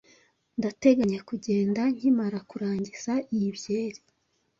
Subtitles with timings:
[0.59, 4.01] Ndateganya kugenda nkimara kurangiza iyi byeri.